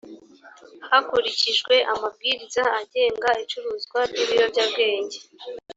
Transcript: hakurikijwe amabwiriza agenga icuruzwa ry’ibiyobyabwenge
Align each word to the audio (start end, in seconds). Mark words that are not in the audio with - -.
hakurikijwe 0.89 1.73
amabwiriza 1.93 2.63
agenga 2.81 3.29
icuruzwa 3.43 3.99
ry’ibiyobyabwenge 4.09 5.17